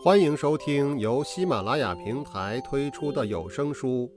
[0.00, 4.08] 欢迎收听由喜马拉雅平台推出的有声书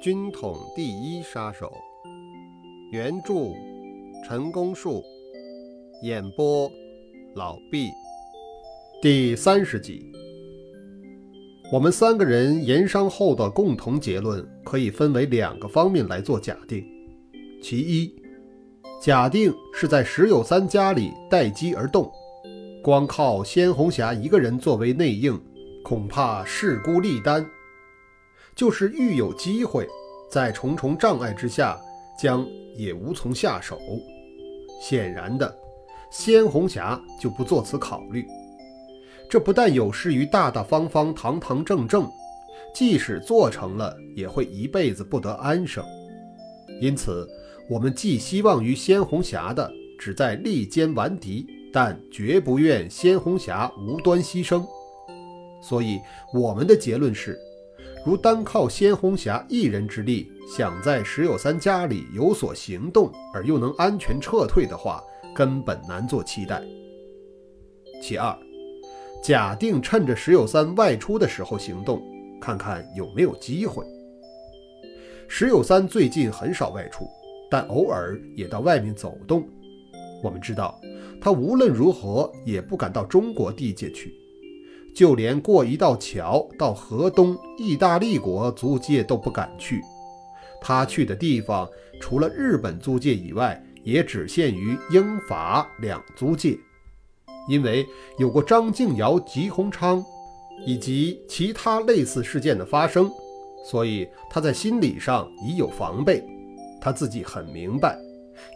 [0.02, 1.66] 《军统第一杀手》，
[2.90, 3.34] 原著
[4.26, 5.04] 陈功树，
[6.02, 6.66] 演播
[7.34, 7.90] 老毕，
[9.02, 10.10] 第三十集。
[11.70, 16.82] 我们三个人研商后的共同结论可以分为两个方面来做假定：
[17.62, 18.10] 其一，
[19.02, 22.10] 假定是在石有三家里待机而动。
[22.82, 25.40] 光靠鲜红霞一个人作为内应，
[25.84, 27.48] 恐怕势孤力单。
[28.56, 29.88] 就是遇有机会，
[30.28, 31.80] 在重重障碍之下，
[32.20, 32.44] 将
[32.76, 33.78] 也无从下手。
[34.82, 35.56] 显然的，
[36.10, 38.26] 鲜红霞就不做此考虑。
[39.30, 42.10] 这不但有失于大大方方、堂堂正正，
[42.74, 45.84] 即使做成了，也会一辈子不得安生。
[46.80, 47.28] 因此，
[47.70, 51.46] 我们寄希望于鲜红霞的，只在力歼顽敌。
[51.72, 54.62] 但绝不愿鲜红霞无端牺牲，
[55.62, 55.98] 所以
[56.34, 57.38] 我们的结论是：
[58.04, 65.02] 如单靠鲜红霞一人之力，想在石有三家里有所行动，而又能安全撤退的话，
[65.34, 66.62] 根本难做期待。
[68.02, 68.36] 其二，
[69.22, 72.02] 假定趁着石有三外出的时候行动，
[72.40, 73.82] 看看有没有机会。
[75.26, 77.08] 石有三最近很少外出，
[77.50, 79.48] 但偶尔也到外面走动。
[80.22, 80.80] 我们知道。
[81.20, 84.12] 他无论如何也不敢到中国地界去，
[84.94, 89.80] 就连过一道桥到河东意大利国租界都不敢去。
[90.60, 91.68] 他去的地方
[92.00, 96.56] 除了日本租界以外，也只限于英法两租界。
[97.48, 97.84] 因为
[98.18, 100.04] 有过张敬尧、吉鸿昌
[100.64, 103.10] 以及其他类似事件的发生，
[103.64, 106.22] 所以他在心理上已有防备。
[106.80, 107.98] 他自己很明白，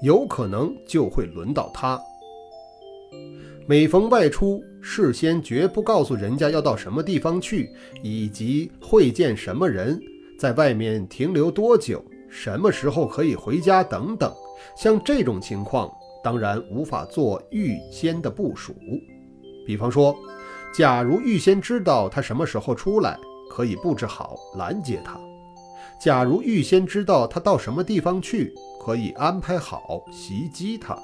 [0.03, 2.01] 有可能就会轮到他。
[3.67, 7.70] 每逢外出，事先绝不告诉人家要到什么地方去，
[8.03, 10.01] 以及会见什么人，
[10.39, 14.33] 在外面停留多久，什么时候可以回家等等。
[14.77, 15.91] 像这种情况，
[16.23, 18.74] 当然无法做预先的部署。
[19.67, 20.17] 比方说，
[20.73, 23.18] 假如预先知道他什么时候出来，
[23.51, 25.18] 可以布置好拦截他；
[26.01, 28.55] 假如预先知道他到什么地方去，
[28.85, 30.98] 可以安排好袭击他。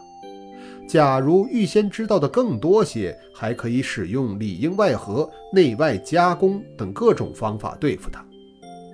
[0.89, 8.25] 假如预先知道的更多些，还可以使用里应外合、内外夹攻等各种方法对付他。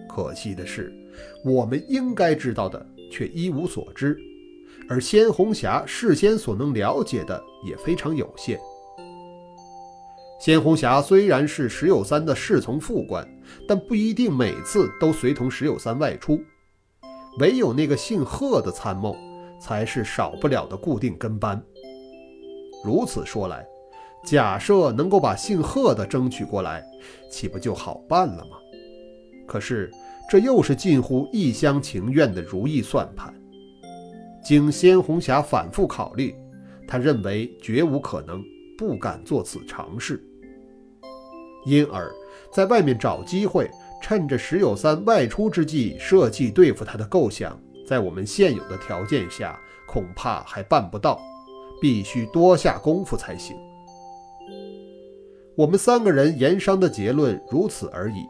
[0.09, 0.93] 可惜的是，
[1.45, 4.17] 我们应该知道的却一无所知，
[4.89, 8.59] 而鲜红霞事先所能了解的也非常有限。
[10.39, 13.29] 鲜红霞虽然是石有三的侍从副官，
[13.67, 16.41] 但不一定每次都随同石有三外出，
[17.41, 19.17] 唯有那个姓贺的参谋，
[19.61, 21.61] 才是少不了的固定跟班。
[22.85, 23.67] 如此说来，
[24.25, 26.85] 假设能够把姓贺的争取过来，
[27.29, 28.57] 岂不就好办了吗？
[29.45, 29.91] 可是
[30.31, 33.35] 这又是近乎一厢情愿的如意算盘。
[34.45, 36.33] 经鲜红霞反复考虑，
[36.87, 38.41] 他认为绝无可能，
[38.79, 40.23] 不敢做此尝试。
[41.65, 42.11] 因而，
[42.53, 43.71] 在外面找机会，
[44.03, 51.21] 趁着石有三外出之际设计对付他的构想，在我们现有的条件下，恐怕还办不到。
[51.81, 53.57] 必须多下功夫才行。
[55.55, 58.27] 我们三个人研商的结论如此而已。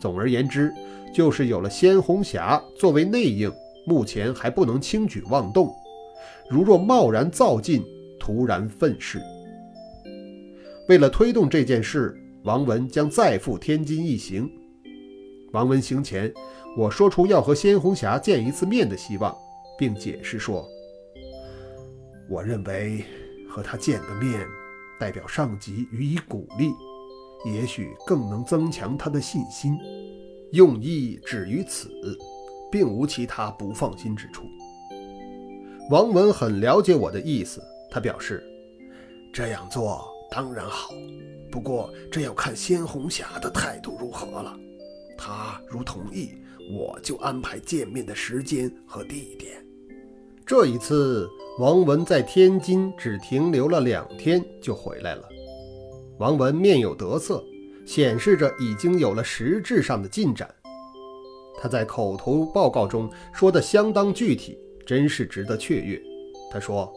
[0.00, 0.72] 总而言之，
[1.14, 3.52] 就是有了鲜红霞作为内应，
[3.86, 5.70] 目前还不能轻举妄动。
[6.48, 7.84] 如若贸然造进，
[8.18, 9.20] 徒然愤世。
[10.88, 14.48] 为了推动这件事，王文将再赴天津一行。
[15.52, 16.32] 王文行前，
[16.78, 19.36] 我说出要和鲜红霞见一次面的希望，
[19.76, 20.64] 并解释说。
[22.30, 23.04] 我认为
[23.48, 24.46] 和他见个面，
[25.00, 26.70] 代表上级予以鼓励，
[27.52, 29.76] 也许更能增强他的信心。
[30.52, 31.90] 用意止于此，
[32.70, 34.44] 并无其他不放心之处。
[35.90, 38.40] 王文很了解我的意思，他表示
[39.32, 40.92] 这样做当然好，
[41.50, 44.56] 不过这要看鲜红霞的态度如何了。
[45.16, 46.30] 他如同意，
[46.70, 49.64] 我就安排见面的时间和地点。
[50.44, 51.28] 这一次。
[51.58, 55.26] 王文在天津只停留了两天就回来了。
[56.18, 57.42] 王文面有得色，
[57.86, 60.54] 显示着已经有了实质上的进展。
[61.58, 65.98] 他在口头报告中说的相当具体，真是值得雀跃。
[66.52, 66.92] 他说：“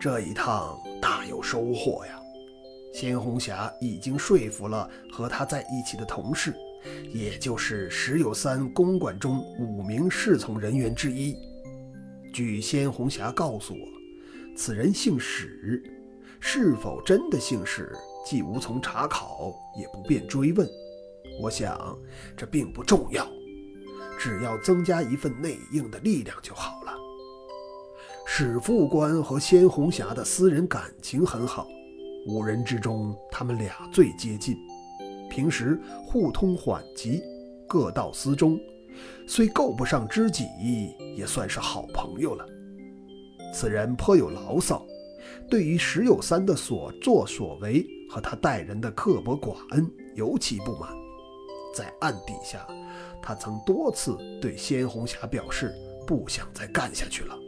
[0.00, 2.20] 这一趟大有收获呀！
[2.94, 6.54] 鲜红霞已经说服了和他在一起的同事，
[7.12, 11.36] 也就是石有三公馆中五名侍从人员之一。”
[12.32, 13.86] 据鲜红霞告诉我，
[14.56, 15.82] 此人姓史，
[16.40, 17.94] 是否真的姓史，
[18.24, 20.68] 既无从查考，也不便追问。
[21.42, 21.98] 我想
[22.36, 23.26] 这并不重要，
[24.18, 26.85] 只要增加一份内应的力量就好了。
[28.28, 31.68] 史副官和鲜红霞的私人感情很好，
[32.26, 34.56] 五人之中他们俩最接近，
[35.30, 37.22] 平时互通缓急，
[37.68, 38.58] 各道私衷，
[39.28, 40.44] 虽够不上知己，
[41.16, 42.44] 也算是好朋友了。
[43.54, 44.84] 此人颇有牢骚，
[45.48, 50.90] 对于石有三的所作所为和他待人的刻薄寡恩尤其不满，
[51.72, 52.66] 在暗底下，
[53.22, 55.72] 他曾多次对鲜红霞表示
[56.04, 57.38] 不想再干下去了。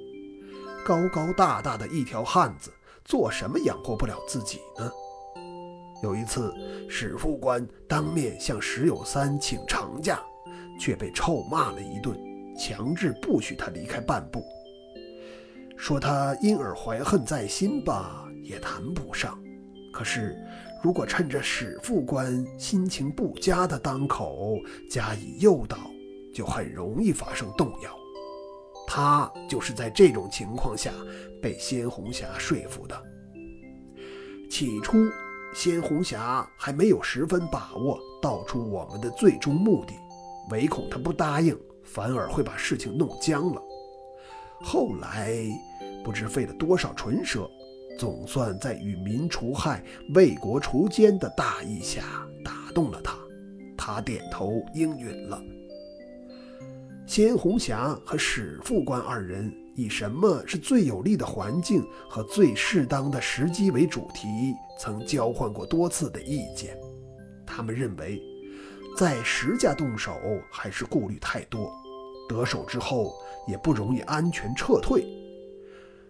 [0.84, 2.72] 高高大大的一条汉子，
[3.04, 4.90] 做什么养活不了自己呢？
[6.02, 6.54] 有一次，
[6.88, 10.22] 史副官当面向石有三请长假，
[10.78, 12.16] 却被臭骂了一顿，
[12.56, 14.44] 强制不许他离开半步。
[15.76, 19.36] 说他因而怀恨在心吧，也谈不上。
[19.92, 20.36] 可是，
[20.82, 24.56] 如果趁着史副官心情不佳的当口
[24.88, 25.76] 加以诱导，
[26.32, 27.97] 就很容易发生动摇。
[28.90, 30.90] 他就是在这种情况下
[31.42, 33.00] 被仙红霞说服的。
[34.50, 34.96] 起初，
[35.54, 39.92] 仙红霞还没有十分把握道出我们的最终目的，
[40.50, 41.54] 唯恐他不答应，
[41.84, 43.62] 反而会把事情弄僵了。
[44.62, 45.36] 后来，
[46.02, 47.48] 不知费了多少唇舌，
[47.98, 52.02] 总算在与民除害、为国除奸的大义下
[52.42, 53.14] 打动了他。
[53.76, 55.40] 他点头应允了。
[57.08, 64.28] 仙红霞和史副官二人以什么是最有利的环境和最适当的时机为主题，
[64.78, 66.76] 曾交换过多次的意见。
[67.46, 68.20] 他们认为，
[68.94, 70.12] 在石家动手
[70.52, 71.72] 还是顾虑太多，
[72.28, 73.14] 得手之后
[73.46, 75.02] 也不容易安全撤退。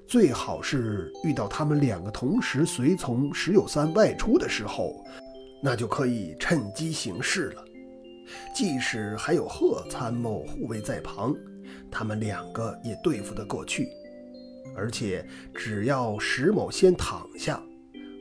[0.05, 4.97] 最好是遇到他们两个同时随从石有三外出的时候，
[5.63, 7.65] 那就可以趁机行事了。
[8.55, 11.35] 即使还有贺参谋护卫在旁，
[11.91, 13.89] 他们两个也对付得过去。
[14.77, 17.61] 而且只要石某先躺下，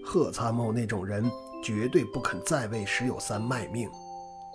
[0.03, 1.29] 贺参谋那种人
[1.63, 3.89] 绝对不肯再为石有三卖命，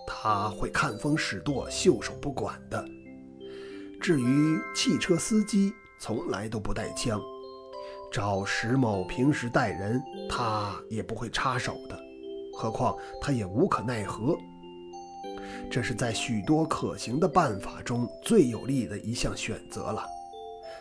[0.06, 2.84] 他会看风使舵、袖手不管的。
[4.00, 7.20] 至于汽车司机，从来都不带枪，
[8.10, 11.96] 找石某平时带人，他也不会插手的。
[12.52, 14.36] 何况他也无可奈何。
[15.70, 20.04] 这是在许多可行的办法中最有利的一项选择了，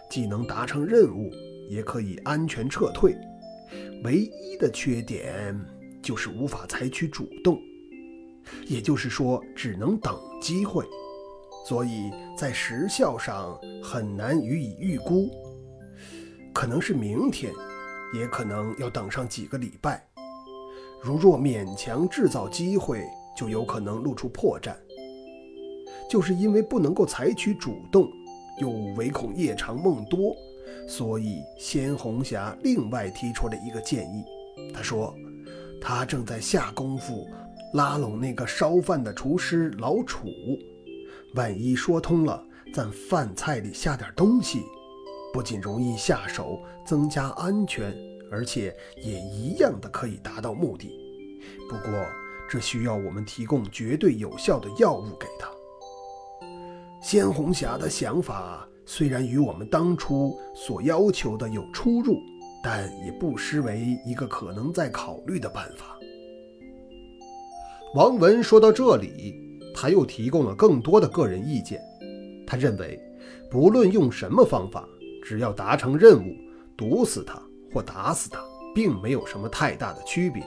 [0.10, 1.32] 既能达成任务，
[1.70, 3.16] 也可以安全撤退。
[4.04, 5.58] 唯一的缺点
[6.02, 7.58] 就是无法采取主动，
[8.68, 10.86] 也就是说，只能等机会，
[11.66, 15.30] 所以在时效上很难予以预估。
[16.54, 17.54] 可能是明天，
[18.14, 20.06] 也可能要等上几个礼拜。
[21.02, 23.04] 如若勉强制造机会，
[23.42, 24.76] 就有可能露出破绽，
[26.08, 28.08] 就是因为不能够采取主动，
[28.60, 30.36] 又唯恐夜长梦多，
[30.88, 34.24] 所以仙红霞另外提出了一个建议。
[34.72, 35.16] 他说，
[35.82, 37.28] 他正在下功夫
[37.74, 40.28] 拉拢那个烧饭的厨师老楚，
[41.34, 44.62] 万一说通了，在饭菜里下点东西，
[45.34, 47.92] 不仅容易下手，增加安全，
[48.32, 48.72] 而且
[49.04, 50.92] 也一样的可以达到目的。
[51.68, 52.06] 不过。
[52.52, 55.48] 这需要我们提供绝对有效的药物给他。
[57.02, 62.20] 鲜红霞的想法虽然与我们当初所要求的有出入，
[62.62, 65.98] 但也不失为一个可能再考虑的办法。
[67.96, 69.34] 王文说到这里，
[69.74, 71.82] 他又提供了更多的个人意见。
[72.46, 73.00] 他认为，
[73.50, 74.86] 不论用什么方法，
[75.24, 76.36] 只要达成任务，
[76.76, 77.42] 毒死他
[77.74, 78.44] 或打死他，
[78.76, 80.46] 并没有什么太大的区别。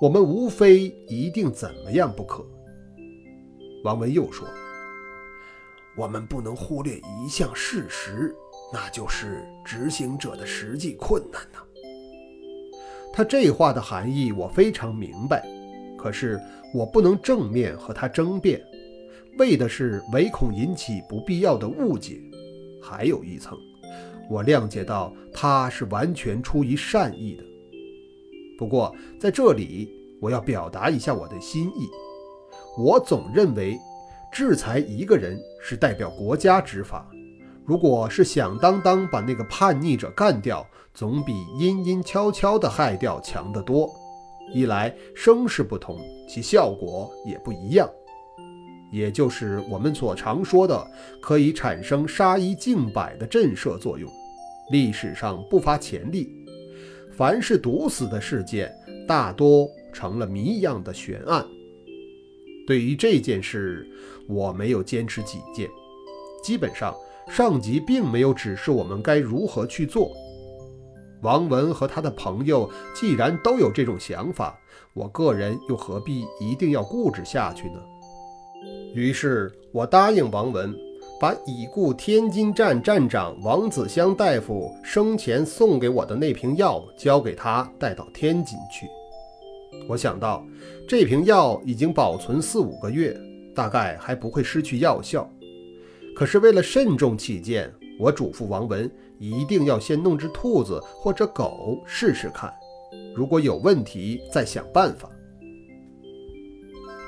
[0.00, 2.46] 我们无非一定怎么样不可。
[3.82, 4.46] 王文又说
[5.98, 8.32] ：“我们不能忽略一项事实，
[8.72, 11.58] 那就是执行者的实际困难呐。”
[13.12, 15.44] 他这话的含义我非常明白，
[15.98, 16.40] 可是
[16.72, 18.60] 我不能正面和他争辩，
[19.36, 22.20] 为的是唯恐引起不必要的误解。
[22.80, 23.58] 还有一层，
[24.30, 27.42] 我谅解到他是完全出于善意的。
[28.58, 29.88] 不过，在这里
[30.20, 31.88] 我要表达一下我的心意。
[32.76, 33.78] 我总认为，
[34.32, 37.08] 制裁一个人是代表国家执法。
[37.64, 43.88] 如果是响当当把那个叛逆者干掉，总比阴阴悄悄地害掉强得多。
[44.52, 45.98] 一来声势不同，
[46.28, 47.88] 其效果也不一样。
[48.90, 54.10] 也就是我们所常说的，可以产生杀一儆百的震慑作用，
[54.72, 56.37] 历史上不乏前例。
[57.18, 58.72] 凡是毒死的事件，
[59.04, 61.44] 大多成了谜一样的悬案。
[62.64, 63.84] 对于这件事，
[64.28, 65.68] 我没有坚持己见，
[66.44, 66.94] 基本上
[67.28, 70.12] 上级并没有指示我们该如何去做。
[71.20, 74.56] 王文和他的朋友既然都有这种想法，
[74.94, 77.80] 我个人又何必一定要固执下去呢？
[78.94, 80.72] 于是我答应王文，
[81.20, 88.86] 把已故天津站站长王子香大夫生前送给我的那瓶药交给他，带到天津去。
[89.88, 90.46] 我想到
[90.88, 93.18] 这瓶药已经保存四五个月，
[93.52, 95.28] 大概还不会失去药效。
[96.14, 102.52] 可是为了慎重起见，我嘱咐王文一定要先弄只兔子或者狗试试看，
[103.16, 105.10] 如果有问题再想办法。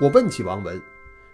[0.00, 0.80] 我问起王文，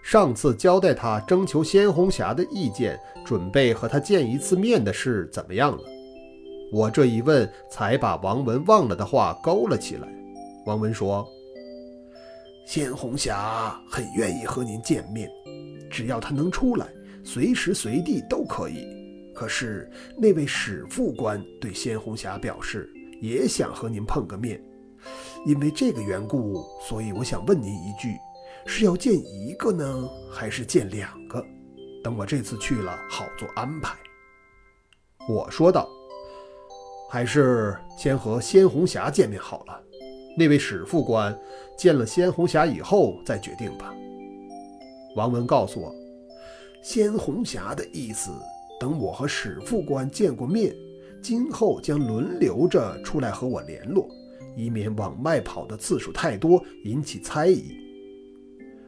[0.07, 5.83] 上次交代他征求鲜红霞的意见，准备和他见一次面的事怎么样了？
[6.71, 10.07] 我这一问，才把王文忘了的话勾了起来。
[10.65, 11.27] 王文说
[12.65, 15.29] ：“鲜红霞很愿意和您见面，
[15.91, 16.87] 只要他能出来，
[17.21, 18.87] 随时随地都可以。
[19.35, 22.89] 可是那位史副官对鲜红霞表示，
[23.21, 24.57] 也想和您碰个面。
[25.45, 28.15] 因为这个缘故，所以我想问您一句：
[28.69, 31.43] 是要见一个呢，还是见两个？
[32.03, 33.95] 等我这次去了，好做安排。”
[35.27, 35.89] 我说道
[37.09, 39.81] ：“还是先和鲜红霞见面好了。”
[40.37, 41.35] 那位史副官
[41.77, 43.95] 见了鲜红霞以后再决定吧。
[45.15, 45.95] 王文告诉我，
[46.83, 48.29] 鲜红霞的意思，
[48.79, 50.75] 等我和史副官见过面，
[51.23, 54.07] 今后将轮流着出来和我联络，
[54.55, 57.86] 以免往外跑的次数太多，引起猜疑。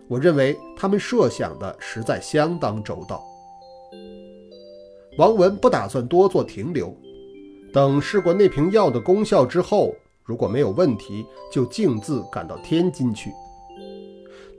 [0.09, 3.23] 我认为他们设想的实在相当周到。
[5.17, 6.95] 王文不打算多做停留，
[7.71, 9.93] 等试过那瓶药的功效之后。
[10.25, 13.31] 如果没有问题，就径自赶到天津去。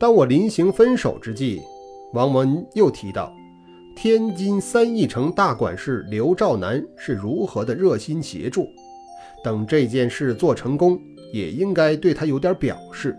[0.01, 1.63] 当我临行分手之际，
[2.13, 3.33] 王文又提到，
[3.95, 8.67] 天津三义城大管事刘兆南是如何的热心协助。
[9.45, 11.01] 等这件事做成功，
[11.33, 13.17] 也应该对他有点表示。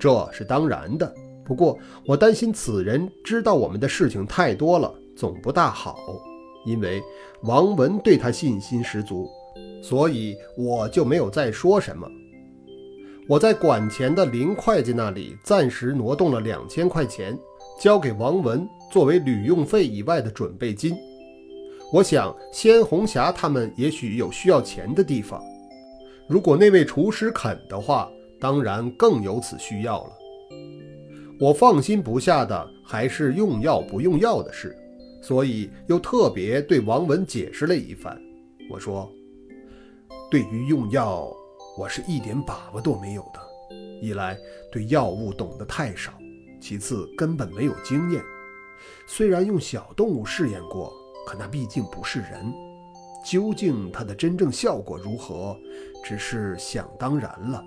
[0.00, 1.14] 这是当然的。
[1.48, 1.76] 不过
[2.06, 5.96] 我担心此人知道我们的事情太多了，总不大好。
[6.66, 7.02] 因为
[7.42, 9.26] 王文对他信心十足。
[9.80, 12.06] 所以我就没有再说什么。
[13.28, 17.38] 我在管钱的林会计那里暂时挪动了两千块钱，
[17.80, 20.96] 交给王文作为旅用费以外的准备金。
[21.92, 25.40] 我想鲜红霞他们也许有需要钱的地方，
[26.28, 30.17] 如果那位厨师肯的话，当然更有此需要了。
[31.40, 34.76] 我放心不下的还是用药不用药的事，
[35.22, 38.20] 所以又特别对王文解释了一番。
[38.70, 39.10] 我说。
[40.30, 41.26] 对于用药，
[41.78, 43.40] 我是一点把握都没有的。
[44.02, 44.36] 一来
[44.70, 46.12] 对药物懂得太少，
[46.60, 48.22] 其次根本没有经验。
[49.06, 50.92] 虽然用小动物试验过，
[51.26, 52.52] 可那毕竟不是人。
[53.24, 55.58] 究竟它的真正效果如何，
[56.04, 57.64] 只是想当然了，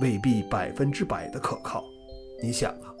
[0.00, 1.84] 未必百分之百的可靠。
[2.42, 2.92] 你想啊，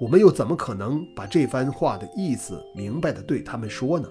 [0.00, 4.08] 我们又怎么可能把这番话的意思明白的对他们说呢？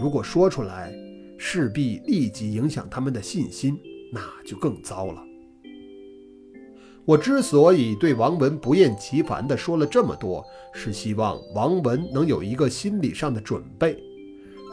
[0.00, 0.92] 如果说出来，
[1.36, 3.78] 势必立即影响他们的信心，
[4.12, 5.22] 那就更糟了。
[7.04, 13.98] 我之所以对王文不厌其烦地说了这么多，是希望王文能有一个心理上的准备，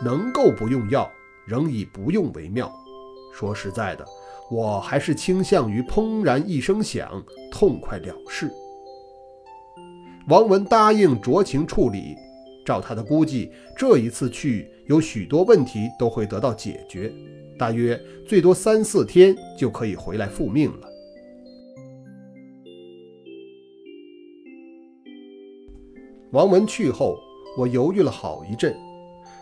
[0.03, 1.09] 能够不用药，
[1.45, 2.73] 仍以不用为妙。
[3.33, 4.05] 说实在的，
[4.51, 8.51] 我还是倾向于砰然一声响，痛快了事。
[10.27, 12.15] 王文答应酌情处理。
[12.65, 17.13] 照他的估计，这一次去有许多问题都会得到解决，
[17.59, 17.95] 大约
[18.27, 20.89] 最多三四天就可以回来复命了。
[26.31, 27.19] 王文去后，
[27.55, 28.75] 我犹豫了好一阵，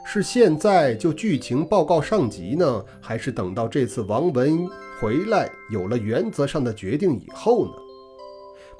[0.05, 4.67] 是现在就剧情报告上级呢，还是等到这次王文
[4.99, 7.71] 回来有了原则上的决定以后呢？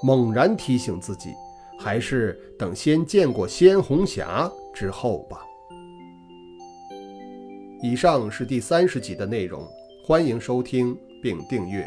[0.02, 1.30] 猛然提醒自己。
[1.78, 5.38] 还是等先见过鲜红霞之后吧。
[7.82, 9.66] 以上是第三十集的内容，
[10.06, 11.86] 欢迎收听并订阅。